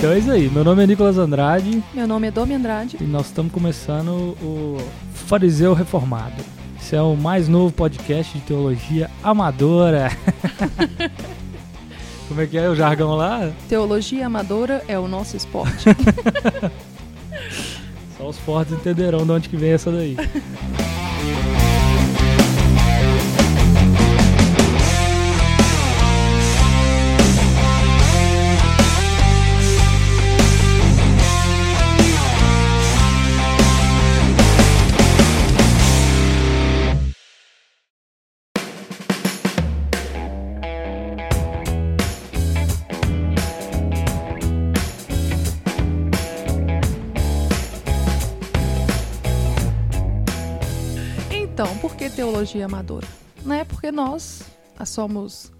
[0.00, 0.48] Então é isso aí.
[0.48, 2.96] Meu nome é Nicolas Andrade Meu nome é Domi Andrade.
[2.98, 4.78] e nós estamos começando o
[5.12, 6.42] Fariseu Reformado.
[6.80, 10.10] Esse é o mais novo podcast de teologia amadora.
[12.26, 13.52] Como é que é o jargão lá?
[13.68, 15.90] Teologia amadora é o nosso esporte.
[18.16, 20.16] Só os fortes entenderão de onde que vem essa daí.
[52.20, 53.08] teologia amadora?
[53.46, 53.64] Né?
[53.64, 54.42] Porque nós
[54.78, 55.50] ah, somos,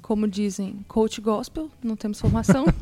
[0.00, 2.64] como dizem, coach gospel, não temos formação.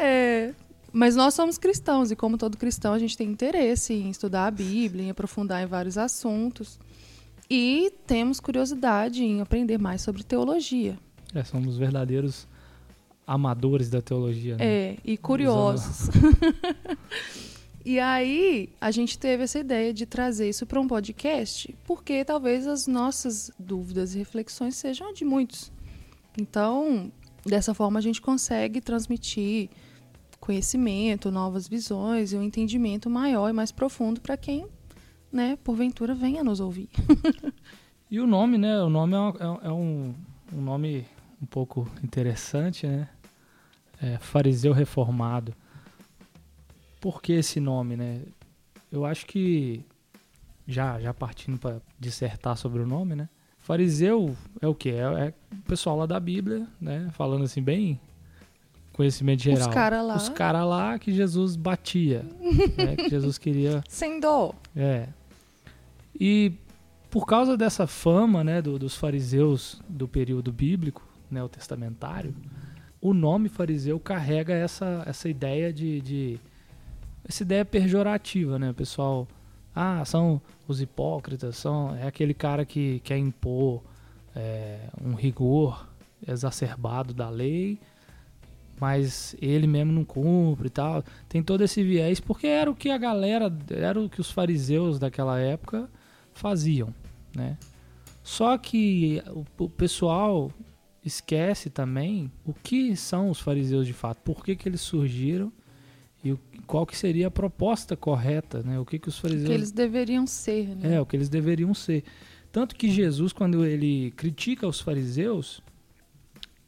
[0.00, 0.54] É,
[0.92, 4.50] mas nós somos cristãos e, como todo cristão, a gente tem interesse em estudar a
[4.50, 6.78] Bíblia, em aprofundar em vários assuntos.
[7.50, 10.96] E temos curiosidade em aprender mais sobre teologia.
[11.34, 12.46] É, somos verdadeiros
[13.26, 14.56] amadores da teologia.
[14.56, 14.64] Né?
[14.64, 16.10] É, e curiosos.
[17.92, 22.66] e aí, a gente teve essa ideia de trazer isso para um podcast, porque talvez
[22.66, 25.72] as nossas dúvidas e reflexões sejam de muitos.
[26.38, 27.10] Então,
[27.46, 29.70] dessa forma, a gente consegue transmitir
[30.38, 34.66] conhecimento, novas visões e um entendimento maior e mais profundo para quem,
[35.32, 36.88] né, porventura, venha nos ouvir.
[38.10, 38.80] E o nome, né?
[38.82, 40.14] O nome é, um- é é um,
[40.54, 41.04] um nome
[41.42, 43.06] um pouco interessante, né?
[44.00, 45.54] É, fariseu reformado.
[47.00, 48.22] Por que esse nome, né?
[48.90, 49.84] Eu acho que
[50.66, 53.28] já já partindo para dissertar sobre o nome, né?
[53.58, 54.90] Fariseu é o quê?
[54.90, 57.08] É, é o pessoal lá da Bíblia, né?
[57.12, 58.00] Falando assim bem
[58.92, 59.68] conhecimento geral.
[59.68, 62.24] Os caras lá, Os caras lá que Jesus batia,
[62.76, 62.96] né?
[62.96, 64.54] Que Jesus queria sem dó.
[64.74, 65.08] é.
[66.20, 66.52] E
[67.10, 72.34] por causa dessa fama, né, do- dos fariseus do período bíblico, né, o testamentário,
[73.00, 76.40] o nome fariseu carrega essa, essa ideia de, de-
[77.28, 79.28] essa ideia pejorativa, né, pessoal?
[79.74, 83.82] Ah, são os hipócritas, são é aquele cara que quer impor
[84.34, 85.88] é, um rigor
[86.26, 87.78] exacerbado da lei,
[88.80, 92.90] mas ele mesmo não cumpre e tal tem todo esse viés porque era o que
[92.90, 95.88] a galera, era o que os fariseus daquela época
[96.32, 96.94] faziam,
[97.34, 97.56] né?
[98.22, 100.52] Só que o, o pessoal
[101.04, 105.52] esquece também o que são os fariseus de fato, por que, que eles surgiram
[106.24, 108.78] e o- qual que seria a proposta correta, né?
[108.78, 110.94] O que que os fariseus Que eles deveriam ser, né?
[110.96, 112.04] é, o que eles deveriam ser.
[112.52, 115.62] Tanto que Jesus, quando ele critica os fariseus,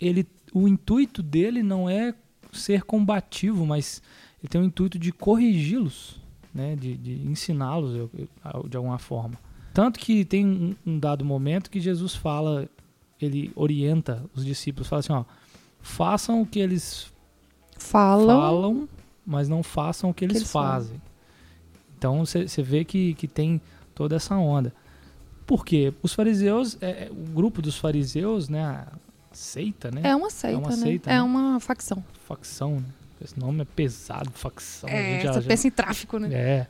[0.01, 2.15] ele, o intuito dele não é
[2.53, 4.03] ser combativo, mas
[4.43, 6.19] ele tem o intuito de corrigi-los,
[6.55, 8.09] né, de, de ensiná-los
[8.69, 9.39] de alguma forma.
[9.73, 12.69] Tanto que tem um, um dado momento que Jesus fala,
[13.21, 15.25] ele orienta os discípulos, fala assim, ó,
[15.81, 17.13] façam o que eles
[17.79, 18.89] Falam, falam,
[19.27, 21.01] mas não façam o que eles, eles fazem.
[21.99, 23.61] Então você vê que, que tem
[23.95, 24.73] toda essa onda.
[25.47, 25.93] Por quê?
[26.03, 28.87] Os fariseus, é, é, o grupo dos fariseus, né, a
[29.33, 30.77] seita, né, É uma seita, uma né?
[30.77, 31.23] seita, é né?
[31.23, 32.03] uma facção.
[32.27, 32.85] facção, né?
[33.23, 34.89] esse nome é pesado, facção.
[34.89, 36.29] É, gente você já- pensa em tráfico, né?
[36.33, 36.67] é.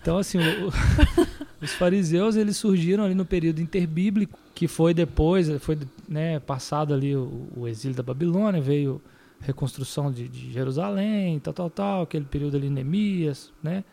[0.00, 0.72] Então, assim, o- o-
[1.62, 7.16] os fariseus, eles surgiram ali no período interbíblico, que foi depois, foi né, passado ali
[7.16, 9.00] o, o exílio da Babilônia, veio
[9.40, 13.84] reconstrução de, de Jerusalém, tal, tal, tal, aquele período ali, Neemias, né?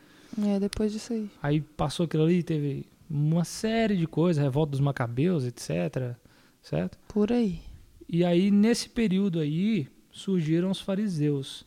[0.45, 1.29] É, depois disso aí.
[1.41, 6.15] Aí passou aquilo ali, teve uma série de coisas, revolta dos macabeus, etc,
[6.61, 6.97] certo?
[7.07, 7.61] Por aí.
[8.09, 11.65] E aí, nesse período aí, surgiram os fariseus.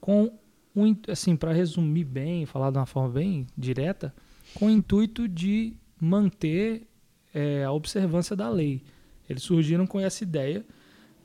[0.00, 0.32] Com
[0.74, 4.12] o in- assim, para resumir bem, falar de uma forma bem direta,
[4.54, 6.86] com o intuito de manter
[7.32, 8.82] é, a observância da lei.
[9.28, 10.64] Eles surgiram com essa ideia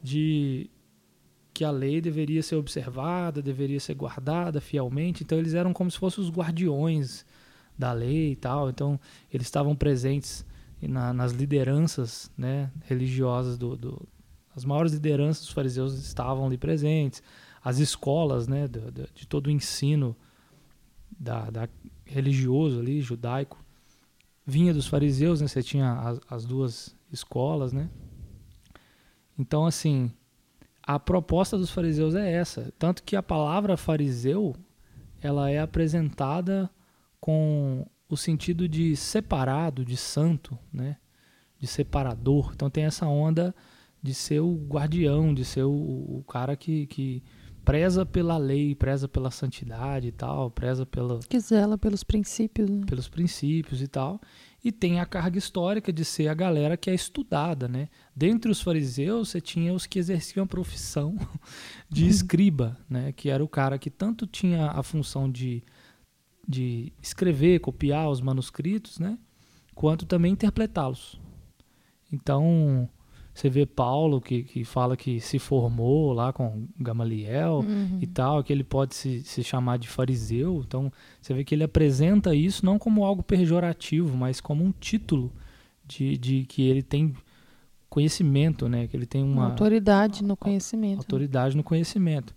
[0.02, 0.70] de
[1.60, 5.26] que a lei deveria ser observada, deveria ser guardada fielmente.
[5.26, 7.26] Então, eles eram como se fossem os guardiões
[7.78, 8.70] da lei e tal.
[8.70, 8.98] Então,
[9.30, 10.46] eles estavam presentes
[10.82, 14.08] na- nas lideranças né, religiosas do, do,
[14.56, 17.22] as maiores lideranças dos fariseus estavam ali presentes,
[17.62, 20.16] as escolas né, do- do- de todo o ensino
[21.20, 21.68] da, da
[22.06, 23.62] religioso ali, judaico,
[24.46, 27.90] vinha dos fariseus, né, você tinha as, as duas escolas, né?
[29.38, 30.10] Então, assim,
[30.90, 34.56] a proposta dos fariseus é essa, tanto que a palavra fariseu,
[35.22, 36.68] ela é apresentada
[37.20, 40.98] com o sentido de separado, de santo, né?
[41.60, 42.54] De separador.
[42.56, 43.54] Então tem essa onda
[44.02, 47.22] de ser o guardião, de ser o, o cara que, que
[47.64, 52.68] preza pela lei, preza pela santidade e tal, preza pela, Que zela pelos princípios.
[52.68, 52.84] Né?
[52.88, 54.20] pelos princípios e tal.
[54.64, 57.88] E tem a carga histórica de ser a galera que é estudada, né?
[58.16, 61.16] Dentre os fariseus, você tinha os que exerciam a profissão
[61.90, 62.10] de Uhum.
[62.10, 63.12] escriba, né?
[63.14, 65.64] Que era o cara que tanto tinha a função de,
[66.48, 69.18] de escrever, copiar os manuscritos, né?
[69.74, 71.20] Quanto também interpretá-los.
[72.12, 72.90] Então,
[73.40, 78.00] você vê Paulo que, que fala que se formou lá com Gamaliel, Uhum.
[78.02, 80.62] e tal, que ele pode se, se chamar de fariseu.
[80.68, 80.92] Então,
[81.22, 85.32] você vê que ele apresenta isso não como algo pejorativo, mas como um título
[85.88, 87.14] de, de que ele tem
[87.90, 88.88] conhecimento, né?
[88.88, 91.00] Que ele tem Uma uma autoridade no conhecimento.
[91.00, 92.36] autoridade no conhecimento.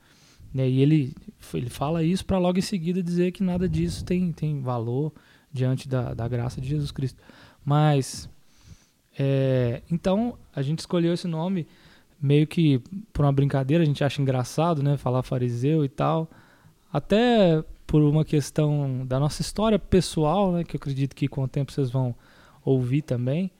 [0.54, 0.68] Né?
[0.68, 1.14] E ele,
[1.54, 5.12] ele fala isso para logo em seguida dizer que nada disso tem, tem valor
[5.52, 7.20] diante da, da graça de Jesus Cristo.
[7.64, 8.28] Mas,
[9.18, 11.66] é, então, a gente escolheu esse nome
[12.20, 12.80] meio que
[13.12, 14.96] por uma brincadeira, a gente acha engraçado, né?
[14.96, 16.30] Falar fariseu e tal.
[16.92, 20.64] Até por uma questão da nossa história pessoal, né?
[20.64, 22.14] Que eu acredito que com o tempo vocês vão
[22.64, 23.50] ouvir também.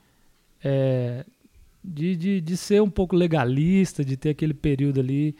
[0.62, 1.24] É,
[1.82, 5.34] de, de, de ser um pouco legalista, de ter aquele período ali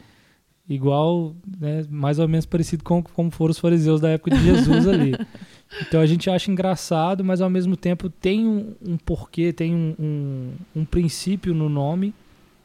[0.67, 4.87] igual, né, mais ou menos parecido com como foram os fariseus da época de Jesus
[4.87, 5.13] ali.
[5.81, 9.95] Então a gente acha engraçado, mas ao mesmo tempo tem um, um porquê, tem um,
[9.99, 12.13] um, um princípio no nome,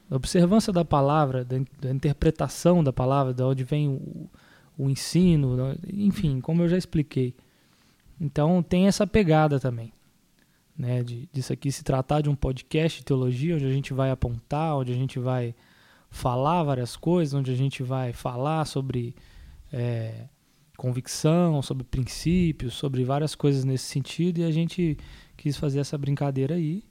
[0.09, 4.29] da observância da palavra, da, da interpretação da palavra, de onde vem o,
[4.77, 7.35] o ensino, enfim, como eu já expliquei.
[8.21, 9.93] Então tem essa pegada também.
[10.77, 14.13] Né, de, disso aqui se tratar de um podcast de teologia, onde a gente vai
[14.13, 15.53] apontar, onde a gente vai
[16.09, 19.13] falar várias coisas, onde a gente vai falar sobre
[19.73, 20.27] é,
[20.79, 24.97] convicção, sobre princípios, sobre várias coisas nesse sentido, e a gente
[25.37, 26.85] quis fazer essa brincadeira aí.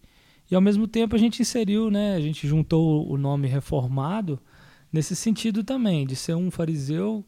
[0.52, 4.40] E ao mesmo tempo a gente inseriu, né, a gente juntou o nome reformado
[4.92, 7.26] nesse sentido também, de ser um fariseu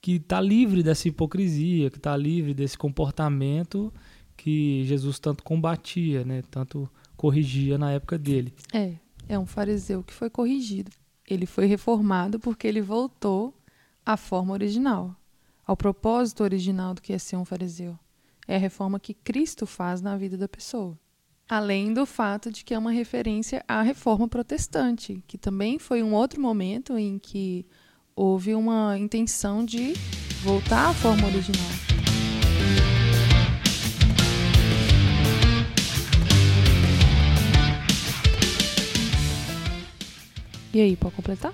[0.00, 3.92] que está livre dessa hipocrisia, que está livre desse comportamento
[4.34, 6.88] que Jesus tanto combatia, né, tanto
[7.18, 8.54] corrigia na época dele.
[8.72, 8.94] É,
[9.28, 10.90] é um fariseu que foi corrigido.
[11.28, 13.52] Ele foi reformado porque ele voltou
[14.06, 15.14] à forma original,
[15.68, 17.94] ao propósito original do que é ser um fariseu.
[18.46, 20.98] É a reforma que Cristo faz na vida da pessoa.
[21.46, 26.14] Além do fato de que é uma referência à reforma protestante, que também foi um
[26.14, 27.66] outro momento em que
[28.16, 29.92] houve uma intenção de
[30.42, 31.70] voltar à forma original.
[40.72, 41.52] E aí, pode completar?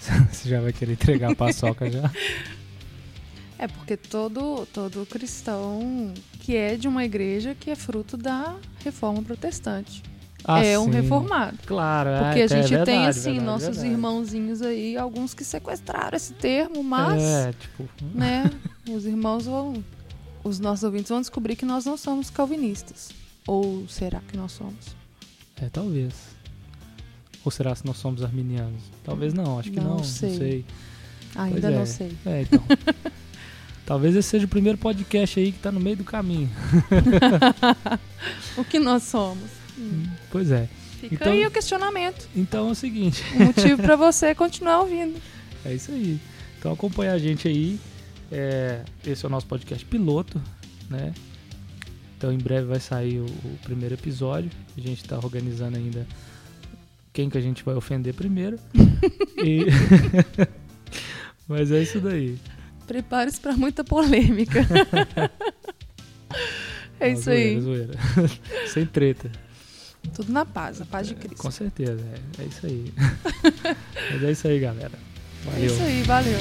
[0.32, 2.10] Você já vai querer entregar a paçoca já?
[3.58, 8.54] É porque todo, todo cristão que é de uma igreja que é fruto da
[8.84, 10.02] reforma protestante.
[10.44, 10.90] Ah, é um sim.
[10.92, 11.58] Reformado.
[11.66, 13.88] Claro, é, Porque a é gente tem, verdade, assim, verdade, nossos verdade.
[13.88, 18.44] irmãozinhos aí, alguns que sequestraram esse termo, mas, É, tipo, né,
[18.88, 19.82] os irmãos vão.
[20.44, 23.10] Os nossos ouvintes vão descobrir que nós não somos calvinistas.
[23.48, 24.94] Ou será que nós somos?
[25.60, 26.14] é, talvez.
[27.44, 28.82] Ou será se nós somos arminianos?
[29.02, 30.30] Talvez não, acho que Não não, sei.
[30.30, 30.64] não sei.
[31.34, 31.86] Ainda Pois não é.
[31.86, 32.16] sei.
[32.24, 32.62] É, então.
[33.86, 36.50] Talvez esse seja o primeiro podcast aí que tá no meio do caminho.
[38.58, 39.50] O que nós somos?
[39.78, 40.68] Hum, Pois é.
[41.00, 42.28] Fica Então- aí o questionamento.
[42.34, 45.20] Então é o seguinte, O motivo para você continuar ouvindo.
[45.64, 46.18] é isso aí.
[46.58, 47.78] Então acompanha a gente aí.
[48.32, 50.40] É, esse é o nosso podcast piloto,
[50.90, 51.12] né?
[52.18, 54.50] Então em breve vai sair o, o primeiro episódio.
[54.76, 56.06] A gente tá organizando ainda
[57.12, 58.58] quem que a gente vai ofender primeiro.
[59.38, 59.66] E-
[61.46, 62.36] Mas é isso daí.
[62.86, 64.60] Prepare-se para muita polêmica.
[67.00, 67.60] é isso zoeira, aí.
[67.60, 67.94] zoeira.
[68.72, 69.30] Sem treta.
[70.14, 71.42] Tudo na paz, a paz de Cristo.
[71.42, 72.00] Com certeza,
[72.38, 72.92] é, é isso aí.
[74.12, 74.92] Mas é isso aí, galera.
[75.46, 75.66] É Valeu.
[75.66, 76.38] isso aí, valeu.